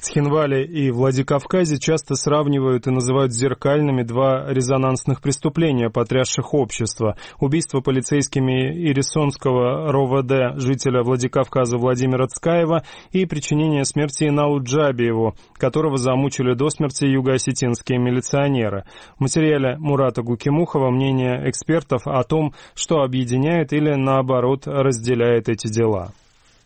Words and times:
В 0.00 0.02
Цхинвале 0.02 0.64
и 0.64 0.90
Владикавказе 0.90 1.78
часто 1.78 2.14
сравнивают 2.14 2.86
и 2.86 2.90
называют 2.90 3.34
зеркальными 3.34 4.02
два 4.02 4.50
резонансных 4.50 5.20
преступления, 5.20 5.90
потрясших 5.90 6.54
общество. 6.54 7.16
Убийство 7.38 7.80
полицейскими 7.80 8.72
Ирисонского 8.90 9.92
РОВД 9.92 10.58
жителя 10.58 11.02
Владикавказа 11.02 11.76
Владимира 11.76 12.26
Цкаева 12.28 12.82
и 13.12 13.26
причинение 13.26 13.84
смерти 13.84 14.24
Иналу 14.24 14.62
Джабиеву, 14.62 15.34
которого 15.58 15.98
замучили 15.98 16.54
до 16.54 16.70
смерти 16.70 17.04
юго-осетинские 17.04 17.98
милиционеры. 17.98 18.84
В 19.18 19.20
материале 19.20 19.76
Мурата 19.76 20.22
Гукимухова 20.22 20.88
мнение 20.88 21.42
экспертов 21.50 22.06
о 22.06 22.22
том, 22.24 22.54
что 22.74 23.02
объединяет 23.02 23.74
или 23.74 23.94
наоборот 23.96 24.62
разделяет 24.66 25.50
эти 25.50 25.68
дела. 25.68 26.12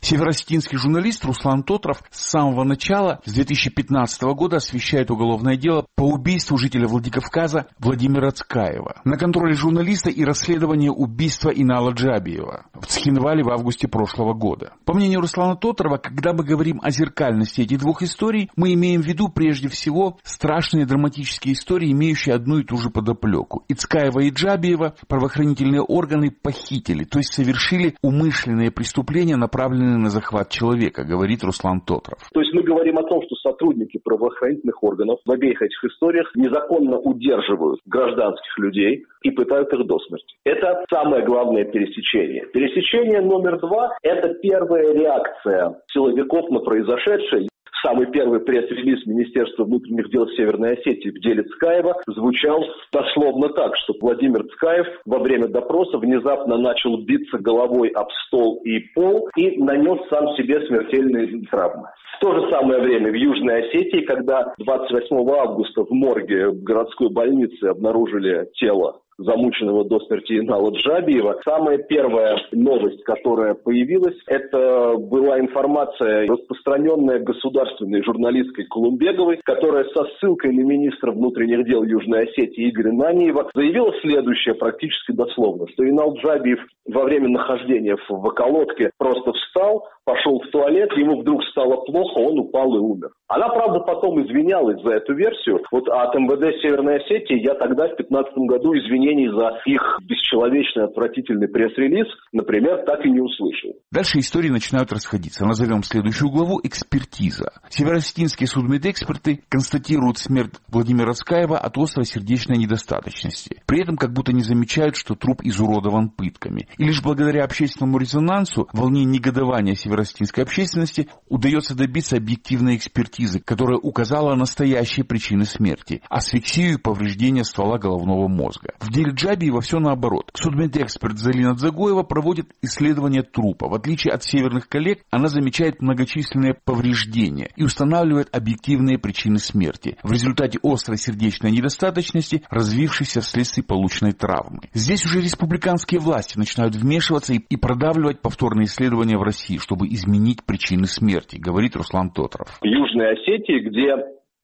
Северостинский 0.05 0.77
журналист 0.77 1.25
Руслан 1.25 1.63
Тотров 1.63 2.03
с 2.11 2.29
самого 2.29 2.63
начала, 2.63 3.21
с 3.25 3.33
2015 3.33 4.21
года, 4.35 4.57
освещает 4.57 5.09
уголовное 5.09 5.57
дело 5.57 5.87
по 5.95 6.03
убийству 6.03 6.59
жителя 6.59 6.87
Владикавказа 6.87 7.65
Владимира 7.79 8.29
Цкаева. 8.29 9.01
На 9.03 9.17
контроле 9.17 9.55
журналиста 9.55 10.11
и 10.11 10.23
расследование 10.23 10.91
убийства 10.91 11.49
Инала 11.49 11.89
Джабиева 11.89 12.67
в 12.75 12.85
Цхинвале 12.85 13.43
в 13.43 13.49
августе 13.49 13.87
прошлого 13.87 14.35
года. 14.35 14.73
По 14.85 14.93
мнению 14.93 15.21
Руслана 15.21 15.55
Тотрова, 15.55 15.97
когда 15.97 16.33
мы 16.33 16.43
говорим 16.43 16.79
о 16.83 16.91
зеркальности 16.91 17.61
этих 17.61 17.79
двух 17.79 18.03
историй, 18.03 18.51
мы 18.55 18.75
имеем 18.75 19.01
в 19.01 19.07
виду 19.07 19.29
прежде 19.29 19.69
всего 19.69 20.19
страшные 20.21 20.85
драматические 20.85 21.55
истории, 21.55 21.91
имеющие 21.91 22.35
одну 22.35 22.59
и 22.59 22.63
ту 22.63 22.77
же 22.77 22.91
подоплеку. 22.91 23.63
И 23.69 23.73
Цкаева 23.73 24.19
и 24.19 24.29
Джабиева 24.29 24.93
правоохранительные 25.07 25.81
органы 25.81 26.29
похитили, 26.29 27.05
то 27.05 27.17
есть 27.17 27.33
совершили 27.33 27.95
умышленные 28.03 28.69
преступления, 28.69 29.35
направленные 29.35 29.94
направлены 29.95 30.03
на 30.03 30.09
захват 30.09 30.49
человека, 30.49 31.03
говорит 31.03 31.43
Руслан 31.43 31.81
Тотров. 31.81 32.19
То 32.33 32.41
есть 32.41 32.53
мы 32.53 32.63
говорим 32.63 32.97
о 32.97 33.03
том, 33.03 33.21
что 33.23 33.35
сотрудники 33.35 33.99
правоохранительных 34.03 34.83
органов 34.83 35.19
в 35.25 35.31
обеих 35.31 35.61
этих 35.61 35.83
историях 35.83 36.31
незаконно 36.35 36.97
удерживают 36.97 37.79
гражданских 37.85 38.57
людей 38.59 39.05
и 39.23 39.31
пытают 39.31 39.73
их 39.73 39.85
до 39.87 39.99
смерти. 39.99 40.35
Это 40.45 40.83
самое 40.89 41.25
главное 41.25 41.65
пересечение. 41.65 42.45
Пересечение 42.53 43.21
номер 43.21 43.59
два– 43.59 43.97
это 44.03 44.33
первая 44.41 44.93
реакция 44.93 45.75
силовиков 45.91 46.49
на 46.49 46.59
произошедшее 46.59 47.47
самый 47.85 48.07
первый 48.07 48.39
пресс-релиз 48.39 49.05
Министерства 49.05 49.63
внутренних 49.63 50.09
дел 50.09 50.27
Северной 50.29 50.73
Осетии 50.73 51.09
в 51.09 51.21
деле 51.21 51.43
Цкаева 51.43 52.01
звучал 52.07 52.63
дословно 52.91 53.49
так, 53.49 53.75
что 53.77 53.93
Владимир 54.01 54.43
Цкаев 54.55 54.87
во 55.05 55.19
время 55.19 55.47
допроса 55.47 55.97
внезапно 55.97 56.57
начал 56.57 56.97
биться 56.97 57.37
головой 57.37 57.89
об 57.89 58.07
стол 58.25 58.61
и 58.63 58.79
пол 58.95 59.29
и 59.35 59.61
нанес 59.61 59.99
сам 60.09 60.35
себе 60.35 60.65
смертельные 60.67 61.43
травмы. 61.51 61.89
В 62.17 62.19
то 62.21 62.33
же 62.33 62.49
самое 62.49 62.81
время 62.81 63.11
в 63.11 63.15
Южной 63.15 63.67
Осетии, 63.67 64.05
когда 64.05 64.53
28 64.57 65.29
августа 65.29 65.83
в 65.83 65.91
морге 65.91 66.51
городской 66.51 67.09
больницы 67.09 67.65
обнаружили 67.65 68.47
тело 68.55 69.01
замученного 69.17 69.85
до 69.85 69.99
смерти 70.01 70.39
Инала 70.39 70.71
Джабиева. 70.71 71.39
Самая 71.43 71.77
первая 71.77 72.37
новость, 72.51 73.03
которая 73.03 73.53
появилась, 73.53 74.17
это 74.27 74.95
была 74.97 75.39
информация, 75.39 76.27
распространенная 76.27 77.19
государственной 77.19 78.03
журналисткой 78.03 78.65
Колумбеговой, 78.65 79.39
которая 79.43 79.85
со 79.85 80.05
ссылкой 80.17 80.53
на 80.53 80.61
министра 80.61 81.11
внутренних 81.11 81.65
дел 81.65 81.83
Южной 81.83 82.23
Осетии 82.23 82.69
Игоря 82.69 82.91
Наниева 82.91 83.49
заявила 83.53 83.93
следующее 84.01 84.55
практически 84.55 85.11
дословно, 85.11 85.67
что 85.73 85.87
Инал 85.87 86.15
Джабиев 86.15 86.59
во 86.85 87.03
время 87.03 87.29
нахождения 87.29 87.95
в 87.95 88.11
околотке 88.11 88.91
просто 88.97 89.33
встал, 89.33 89.87
пошел 90.05 90.39
в 90.39 90.47
туалет, 90.51 90.91
ему 90.93 91.21
вдруг 91.21 91.43
стало 91.45 91.77
плохо, 91.77 92.19
он 92.19 92.39
упал 92.39 92.75
и 92.75 92.79
умер. 92.79 93.09
Она, 93.27 93.49
правда, 93.49 93.79
потом 93.79 94.21
извинялась 94.23 94.81
за 94.83 94.91
эту 94.91 95.13
версию. 95.15 95.63
Вот 95.71 95.89
от 95.89 96.13
МВД 96.15 96.61
Северной 96.61 96.97
Осетии 96.97 97.41
я 97.41 97.55
тогда 97.55 97.85
в 97.85 97.95
2015 97.97 98.37
году 98.47 98.73
извинений 99.05 99.29
за 99.29 99.61
их 99.65 99.99
бесчеловечный, 100.25 100.85
отвратительный 100.85 101.47
пресс-релиз, 101.47 102.07
например, 102.31 102.83
так 102.85 103.05
и 103.05 103.09
не 103.09 103.21
услышал. 103.21 103.73
Дальше 103.91 104.19
истории 104.19 104.49
начинают 104.49 104.91
расходиться. 104.91 105.45
Назовем 105.45 105.83
следующую 105.83 106.29
главу 106.29 106.59
«Экспертиза». 106.63 107.51
Северосетинские 107.69 108.47
судмедэксперты 108.47 109.41
констатируют 109.49 110.17
смерть 110.17 110.53
Владимира 110.67 111.13
Скаева 111.13 111.57
от 111.57 111.77
острой 111.77 112.05
сердечной 112.05 112.57
недостаточности. 112.57 113.61
При 113.65 113.81
этом 113.81 113.97
как 113.97 114.11
будто 114.11 114.33
не 114.33 114.41
замечают, 114.41 114.95
что 114.95 115.15
труп 115.15 115.41
изуродован 115.43 116.09
пытками. 116.09 116.67
И 116.77 116.83
лишь 116.83 117.01
благодаря 117.01 117.43
общественному 117.43 117.97
резонансу, 117.97 118.67
волне 118.73 119.05
негодования 119.05 119.75
северосетинской 119.75 120.43
общественности 120.43 121.07
удается 121.29 121.77
добиться 121.77 122.17
объективной 122.17 122.75
экспертизы 122.75 123.39
которая 123.39 123.77
указала 123.77 124.35
настоящие 124.35 125.05
причины 125.05 125.45
смерти– 125.45 126.01
асфиксию 126.09 126.73
и 126.73 126.77
повреждение 126.77 127.43
ствола 127.43 127.77
головного 127.77 128.27
мозга. 128.27 128.73
В 128.79 128.91
деле 128.91 129.11
Джабиева 129.11 129.61
все 129.61 129.79
наоборот. 129.79 130.14
Судмедэксперт 130.33 131.17
Залина 131.17 131.55
Дзагоева 131.55 132.03
проводит 132.03 132.47
исследование 132.61 133.23
трупа. 133.23 133.69
В 133.69 133.73
отличие 133.73 134.13
от 134.13 134.23
северных 134.23 134.67
коллег, 134.67 134.99
она 135.11 135.27
замечает 135.27 135.81
многочисленные 135.81 136.55
повреждения 136.65 137.49
и 137.55 137.63
устанавливает 137.63 138.35
объективные 138.35 138.97
причины 138.97 139.37
смерти 139.37 139.97
в 140.03 140.11
результате 140.11 140.59
острой 140.63 140.97
сердечной 140.97 141.51
недостаточности, 141.51 142.43
развившейся 142.49 143.21
вследствие 143.21 143.65
полученной 143.65 144.13
травмы. 144.13 144.69
Здесь 144.73 145.05
уже 145.05 145.21
республиканские 145.21 145.99
власти 145.99 146.37
начинают 146.37 146.75
вмешиваться 146.75 147.33
и, 147.33 147.37
и 147.37 147.55
продавливать 147.55 148.21
повторные 148.21 148.65
исследования 148.65 149.17
в 149.17 149.23
России, 149.23 149.57
чтобы 149.57 149.87
изменить 149.87 150.43
причины 150.43 150.87
смерти, 150.87 151.37
говорит 151.37 151.75
Руслан 151.75 152.09
Тотров. 152.09 152.59
Южная 152.61 153.05
Южной 153.05 153.13
Осетии, 153.13 153.59
где 153.59 153.95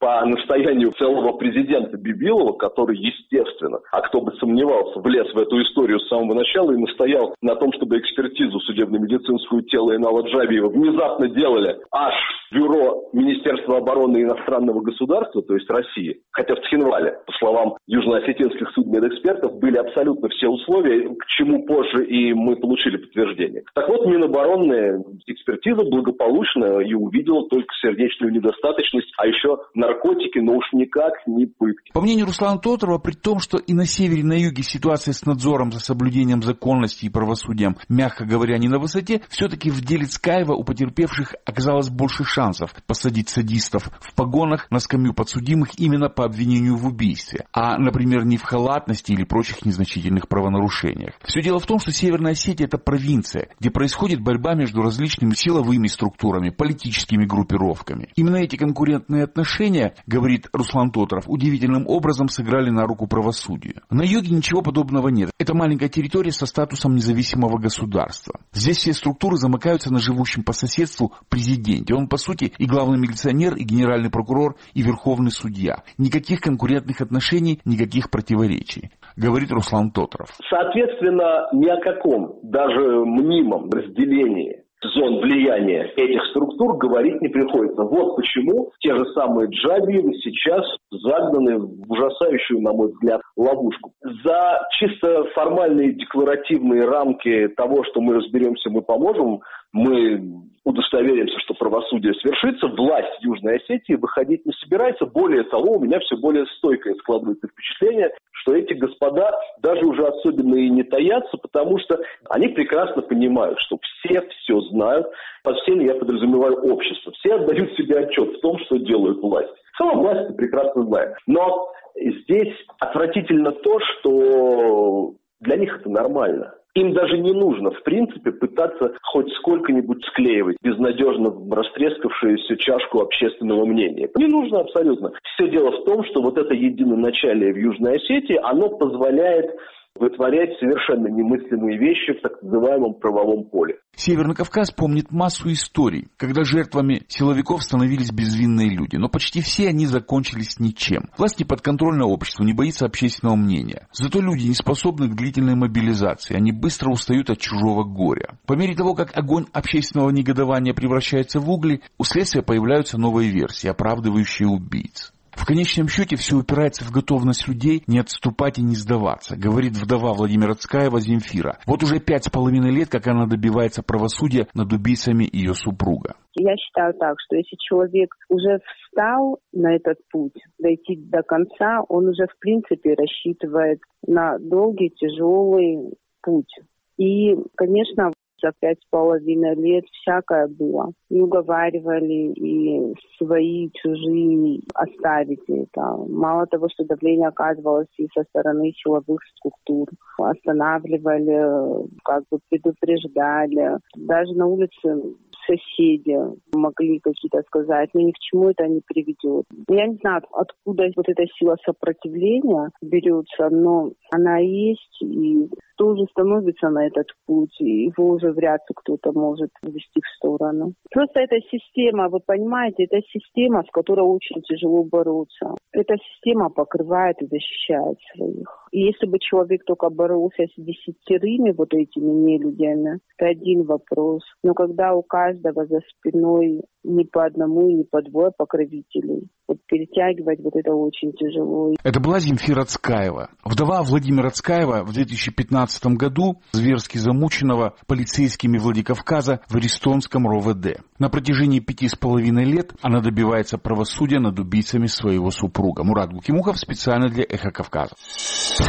по 0.01 0.25
настоянию 0.25 0.91
целого 0.97 1.33
президента 1.33 1.95
Бибилова, 1.95 2.53
который, 2.53 2.97
естественно, 2.97 3.79
а 3.91 4.01
кто 4.01 4.19
бы 4.19 4.33
сомневался, 4.37 4.99
влез 4.99 5.31
в 5.31 5.37
эту 5.37 5.61
историю 5.61 5.99
с 5.99 6.09
самого 6.09 6.33
начала 6.33 6.71
и 6.71 6.77
настоял 6.77 7.35
на 7.43 7.55
том, 7.55 7.71
чтобы 7.73 7.99
экспертизу 7.99 8.59
судебно-медицинскую 8.61 9.61
тела 9.61 9.95
Инала 9.95 10.23
Джабиева 10.23 10.69
внезапно 10.69 11.29
делали 11.29 11.77
аж 11.91 12.15
бюро 12.51 13.09
Министерства 13.13 13.77
обороны 13.77 14.23
иностранного 14.23 14.81
государства, 14.81 15.41
то 15.41 15.55
есть 15.55 15.69
России, 15.69 16.21
хотя 16.31 16.55
в 16.55 16.59
Цхинвале, 16.61 17.17
по 17.25 17.31
словам 17.39 17.77
южноосетинских 17.87 18.69
судмедэкспертов, 18.75 19.59
были 19.59 19.77
абсолютно 19.77 20.29
все 20.29 20.47
условия, 20.47 21.09
к 21.15 21.25
чему 21.37 21.65
позже 21.65 22.05
и 22.05 22.33
мы 22.33 22.55
получили 22.57 22.97
подтверждение. 22.97 23.63
Так 23.73 23.87
вот, 23.87 24.05
Миноборонная 24.05 25.01
экспертиза 25.27 25.83
благополучно 25.89 26.79
и 26.81 26.93
увидела 26.93 27.47
только 27.47 27.69
сердечную 27.81 28.33
недостаточность, 28.33 29.11
а 29.17 29.27
еще 29.27 29.57
наркотики, 29.73 30.39
но 30.39 30.57
уж 30.57 30.65
никак 30.73 31.13
не 31.25 31.45
пытки. 31.45 31.91
По 31.93 32.01
мнению 32.01 32.25
Руслана 32.25 32.59
Тоторова, 32.59 32.99
при 32.99 33.13
том, 33.13 33.39
что 33.39 33.57
и 33.57 33.73
на 33.73 33.85
севере, 33.85 34.21
и 34.21 34.23
на 34.23 34.33
юге 34.33 34.63
ситуация 34.63 35.13
с 35.13 35.25
надзором 35.25 35.71
за 35.71 35.79
соблюдением 35.79 36.41
законности 36.41 37.05
и 37.05 37.09
правосудием, 37.09 37.75
мягко 37.87 38.25
говоря, 38.25 38.57
не 38.57 38.67
на 38.67 38.79
высоте, 38.79 39.21
все-таки 39.29 39.69
в 39.69 39.81
деле 39.81 40.05
Цкаева 40.05 40.53
у 40.53 40.63
потерпевших 40.63 41.35
оказалось 41.45 41.89
больше 41.89 42.23
шансов 42.23 42.40
шансов 42.41 42.73
посадить 42.87 43.29
садистов 43.29 43.91
в 43.99 44.15
погонах 44.15 44.65
на 44.71 44.79
скамью 44.79 45.13
подсудимых 45.13 45.79
именно 45.79 46.09
по 46.09 46.25
обвинению 46.25 46.75
в 46.75 46.87
убийстве, 46.87 47.45
а, 47.53 47.77
например, 47.77 48.25
не 48.25 48.37
в 48.37 48.41
халатности 48.41 49.11
или 49.11 49.23
прочих 49.23 49.63
незначительных 49.63 50.27
правонарушениях. 50.27 51.13
Все 51.23 51.43
дело 51.43 51.59
в 51.59 51.67
том, 51.67 51.79
что 51.79 51.91
Северная 51.91 52.31
Осетия– 52.31 52.65
это 52.67 52.79
провинция, 52.79 53.49
где 53.59 53.69
происходит 53.69 54.21
борьба 54.21 54.55
между 54.55 54.81
различными 54.81 55.35
силовыми 55.35 55.85
структурами, 55.85 56.49
политическими 56.49 57.25
группировками. 57.25 58.09
Именно 58.15 58.37
эти 58.37 58.55
конкурентные 58.55 59.23
отношения, 59.23 59.93
говорит 60.07 60.47
Руслан 60.51 60.89
Тоторов, 60.91 61.25
удивительным 61.27 61.85
образом 61.87 62.27
сыграли 62.27 62.71
на 62.71 62.87
руку 62.87 63.05
правосудию. 63.05 63.81
На 63.91 64.01
юге 64.01 64.35
ничего 64.35 64.63
подобного 64.63 65.09
нет. 65.09 65.29
Это 65.37 65.53
маленькая 65.53 65.89
территория 65.89 66.31
со 66.31 66.47
статусом 66.47 66.95
независимого 66.95 67.59
государства. 67.59 68.39
Здесь 68.51 68.77
все 68.77 68.93
структуры 68.93 69.37
замыкаются 69.37 69.93
на 69.93 69.99
живущем 69.99 70.43
по 70.43 70.53
соседству 70.53 71.13
президенте. 71.29 71.93
Он, 71.93 72.07
по 72.07 72.17
сути, 72.17 72.30
сути, 72.31 72.53
и 72.57 72.65
главный 72.65 72.97
милиционер, 72.97 73.55
и 73.55 73.63
генеральный 73.63 74.09
прокурор, 74.09 74.55
и 74.73 74.81
верховный 74.81 75.31
судья. 75.31 75.83
Никаких 75.97 76.41
конкурентных 76.41 77.01
отношений, 77.01 77.59
никаких 77.65 78.09
противоречий, 78.09 78.91
говорит 79.15 79.51
Руслан 79.51 79.91
Тотров. 79.91 80.29
Соответственно, 80.49 81.47
ни 81.53 81.67
о 81.67 81.79
каком, 81.81 82.39
даже 82.43 83.05
мнимом 83.05 83.69
разделении 83.69 84.60
зон 84.83 85.19
влияния 85.19 85.91
этих 85.95 86.23
структур 86.27 86.77
говорить 86.77 87.21
не 87.21 87.27
приходится. 87.27 87.83
Вот 87.83 88.15
почему 88.15 88.71
те 88.79 88.95
же 88.95 89.05
самые 89.13 89.49
Джабиевы 89.49 90.13
сейчас 90.23 90.65
загнаны 90.91 91.59
в 91.59 91.91
ужасающую, 91.91 92.61
на 92.61 92.73
мой 92.73 92.87
взгляд, 92.89 93.21
ловушку. 93.35 93.93
За 94.23 94.59
чисто 94.79 95.25
формальные 95.35 95.93
декларативные 95.93 96.85
рамки 96.85 97.47
того, 97.55 97.83
что 97.83 98.01
мы 98.01 98.15
разберемся, 98.15 98.69
мы 98.69 98.81
поможем, 98.81 99.41
мы 99.71 100.21
удостоверимся, 100.63 101.39
что 101.39 101.53
правосудие 101.55 102.13
свершится, 102.15 102.67
власть 102.67 103.21
Южной 103.21 103.57
Осетии 103.57 103.93
выходить 103.93 104.45
не 104.45 104.53
собирается. 104.63 105.05
Более 105.05 105.43
того, 105.43 105.77
у 105.77 105.79
меня 105.79 105.99
все 105.99 106.17
более 106.17 106.45
стойкое 106.57 106.95
складывается 106.95 107.47
впечатление, 107.47 108.11
что 108.41 108.55
эти 108.55 108.73
господа 108.73 109.31
даже 109.59 109.85
уже 109.85 110.05
особенно 110.05 110.55
и 110.55 110.69
не 110.69 110.83
таятся, 110.83 111.37
потому 111.37 111.79
что 111.79 111.99
они 112.29 112.47
прекрасно 112.49 113.01
понимают, 113.01 113.59
что 113.59 113.77
все 113.81 114.21
все 114.21 114.59
знают, 114.71 115.07
под 115.43 115.57
всеми 115.59 115.85
я 115.85 115.95
подразумеваю 115.95 116.55
общество, 116.71 117.11
все 117.13 117.35
отдают 117.35 117.73
себе 117.75 117.99
отчет 117.99 118.37
в 118.37 118.41
том, 118.41 118.59
что 118.65 118.77
делают 118.77 119.21
власть. 119.21 119.53
Сама 119.77 119.93
власть 119.93 120.21
это 120.25 120.33
прекрасно 120.33 120.83
знает. 120.83 121.15
Но 121.27 121.71
здесь 121.95 122.55
отвратительно 122.79 123.51
то, 123.51 123.79
что 123.79 125.13
для 125.39 125.57
них 125.57 125.79
это 125.79 125.89
нормально. 125.89 126.55
Им 126.75 126.93
даже 126.93 127.17
не 127.17 127.33
нужно, 127.33 127.71
в 127.71 127.83
принципе, 127.83 128.31
пытаться 128.31 128.93
хоть 129.03 129.31
сколько-нибудь 129.33 130.05
склеивать 130.05 130.57
безнадежно 130.63 131.33
растрескавшуюся 131.53 132.55
чашку 132.57 133.01
общественного 133.01 133.65
мнения. 133.65 134.09
Не 134.15 134.27
нужно 134.27 134.61
абсолютно. 134.61 135.11
Все 135.33 135.49
дело 135.49 135.71
в 135.71 135.83
том, 135.83 136.03
что 136.05 136.21
вот 136.21 136.37
это 136.37 136.53
единоначалие 136.53 137.53
в 137.53 137.57
Южной 137.57 137.97
Осетии, 137.97 138.39
оно 138.41 138.69
позволяет 138.69 139.51
вытворять 139.95 140.57
совершенно 140.59 141.07
немыслимые 141.07 141.77
вещи 141.77 142.13
в 142.17 142.21
так 142.21 142.41
называемом 142.41 142.95
правовом 142.95 143.45
поле. 143.45 143.77
Северный 143.95 144.35
Кавказ 144.35 144.71
помнит 144.71 145.11
массу 145.11 145.51
историй, 145.51 146.07
когда 146.17 146.43
жертвами 146.43 147.03
силовиков 147.07 147.61
становились 147.61 148.11
безвинные 148.11 148.69
люди, 148.69 148.95
но 148.95 149.09
почти 149.09 149.41
все 149.41 149.67
они 149.67 149.85
закончились 149.85 150.59
ничем. 150.59 151.09
Власть 151.17 151.39
не 151.39 151.45
подконтрольное 151.45 152.07
общество, 152.07 152.43
не 152.43 152.53
боится 152.53 152.85
общественного 152.85 153.35
мнения. 153.35 153.87
Зато 153.91 154.21
люди 154.21 154.47
не 154.47 154.53
способны 154.53 155.09
к 155.09 155.15
длительной 155.15 155.55
мобилизации, 155.55 156.35
они 156.35 156.51
быстро 156.51 156.89
устают 156.89 157.29
от 157.29 157.39
чужого 157.39 157.83
горя. 157.83 158.39
По 158.47 158.53
мере 158.53 158.75
того, 158.75 158.95
как 158.95 159.15
огонь 159.17 159.45
общественного 159.51 160.09
негодования 160.09 160.73
превращается 160.73 161.39
в 161.39 161.49
угли, 161.49 161.81
у 161.97 162.03
следствия 162.03 162.41
появляются 162.41 162.97
новые 162.97 163.29
версии, 163.29 163.67
оправдывающие 163.67 164.47
убийц. 164.47 165.13
В 165.31 165.45
конечном 165.45 165.87
счете 165.87 166.15
все 166.15 166.37
упирается 166.37 166.83
в 166.83 166.91
готовность 166.91 167.47
людей 167.47 167.83
не 167.87 167.99
отступать 167.99 168.59
и 168.59 168.61
не 168.61 168.75
сдаваться, 168.75 169.37
говорит 169.37 169.73
вдова 169.73 170.13
Владимира 170.13 170.53
Цкаева 170.53 170.99
Земфира. 170.99 171.57
Вот 171.65 171.83
уже 171.83 171.99
пять 171.99 172.25
с 172.25 172.29
половиной 172.29 172.71
лет, 172.71 172.89
как 172.89 173.07
она 173.07 173.25
добивается 173.25 173.81
правосудия 173.81 174.47
над 174.53 174.71
убийцами 174.73 175.27
ее 175.31 175.53
супруга. 175.53 176.15
Я 176.33 176.55
считаю 176.57 176.93
так, 176.93 177.15
что 177.19 177.35
если 177.35 177.57
человек 177.59 178.13
уже 178.29 178.59
встал 178.59 179.39
на 179.51 179.75
этот 179.75 179.97
путь, 180.11 180.37
дойти 180.59 180.95
до 180.97 181.23
конца, 181.23 181.81
он 181.89 182.07
уже 182.07 182.25
в 182.27 182.39
принципе 182.39 182.93
рассчитывает 182.93 183.79
на 184.05 184.37
долгий, 184.39 184.93
тяжелый 184.95 185.93
путь. 186.21 186.53
И, 186.97 187.35
конечно, 187.55 188.11
за 188.41 188.51
пять 188.59 188.79
с 188.79 188.89
половиной 188.89 189.55
лет 189.55 189.85
всякое 190.01 190.47
было. 190.47 190.91
И 191.09 191.19
уговаривали, 191.19 192.33
и 192.33 192.93
свои, 193.17 193.69
чужие 193.73 194.61
оставить 194.73 195.47
это. 195.47 195.97
Мало 196.07 196.47
того, 196.47 196.67
что 196.69 196.85
давление 196.85 197.27
оказывалось 197.27 197.87
и 197.97 198.07
со 198.13 198.23
стороны 198.23 198.71
силовых 198.73 199.19
структур. 199.37 199.87
Останавливали, 200.17 201.87
как 202.03 202.23
бы 202.31 202.39
предупреждали. 202.49 203.77
Даже 203.95 204.33
на 204.33 204.47
улице 204.47 205.15
соседи 205.45 206.17
могли 206.53 206.99
какие-то 206.99 207.41
сказать, 207.47 207.89
но 207.93 208.01
ни 208.01 208.11
к 208.11 208.19
чему 208.19 208.49
это 208.49 208.67
не 208.67 208.81
приведет. 208.85 209.45
Я 209.69 209.87
не 209.87 209.95
знаю, 209.97 210.21
откуда 210.33 210.89
вот 210.95 211.09
эта 211.09 211.23
сила 211.37 211.57
сопротивления 211.65 212.69
берется, 212.81 213.49
но 213.49 213.91
она 214.11 214.37
есть, 214.37 215.01
и 215.01 215.49
уже 215.85 216.05
становится 216.11 216.69
на 216.69 216.87
этот 216.87 217.07
путь, 217.25 217.55
его 217.59 218.11
уже 218.11 218.31
вряд 218.31 218.61
ли 218.69 218.75
кто-то 218.75 219.11
может 219.11 219.51
ввести 219.61 220.01
в 220.01 220.15
сторону. 220.17 220.73
Просто 220.91 221.21
эта 221.21 221.37
система, 221.51 222.09
вы 222.09 222.19
понимаете, 222.19 222.85
это 222.85 223.01
система, 223.11 223.63
с 223.63 223.71
которой 223.71 224.01
очень 224.01 224.41
тяжело 224.41 224.83
бороться. 224.83 225.55
Эта 225.71 225.95
система 225.97 226.49
покрывает 226.49 227.21
и 227.21 227.27
защищает 227.27 227.97
своих. 228.15 228.61
И 228.71 228.81
если 228.81 229.05
бы 229.05 229.19
человек 229.19 229.63
только 229.65 229.89
боролся 229.89 230.43
с 230.43 230.53
десятерыми 230.57 231.51
вот 231.51 231.73
этими 231.73 232.11
нелюдями, 232.11 232.99
это 233.17 233.31
один 233.31 233.63
вопрос. 233.63 234.21
Но 234.43 234.53
когда 234.53 234.93
у 234.93 235.03
каждого 235.03 235.65
за 235.65 235.79
спиной 235.89 236.61
не 236.83 237.05
по 237.05 237.25
одному 237.25 237.69
и 237.69 237.73
не 237.73 237.83
по 237.83 238.01
двое 238.01 238.31
покровителей, 238.35 239.27
вот 239.47 239.57
перетягивать 239.67 240.39
вот 240.39 240.55
это 240.55 240.73
очень 240.73 241.11
тяжело. 241.13 241.73
Это 241.83 241.99
была 241.99 242.19
Земфира 242.19 242.63
Цкаева. 242.63 243.29
Вдова 243.43 243.83
Владимира 243.83 244.29
Цкаева 244.29 244.83
в 244.83 244.93
2015 244.93 245.70
году 245.95 246.41
зверски 246.51 246.97
замученного 246.97 247.75
полицейскими 247.87 248.57
Владикавказа 248.57 249.41
в 249.47 249.55
Аристонском 249.55 250.27
РОВД. 250.27 250.81
На 250.99 251.09
протяжении 251.09 251.59
пяти 251.59 251.87
с 251.87 251.95
половиной 251.95 252.45
лет 252.45 252.73
она 252.81 253.01
добивается 253.01 253.57
правосудия 253.57 254.19
над 254.19 254.39
убийцами 254.39 254.87
своего 254.87 255.31
супруга. 255.31 255.83
Мурат 255.83 256.11
Гукимухов 256.11 256.57
специально 256.59 257.09
для 257.09 257.23
Эхо 257.23 257.51
Кавказа. 257.51 257.95